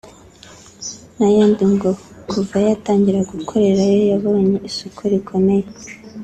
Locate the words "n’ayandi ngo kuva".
1.17-2.55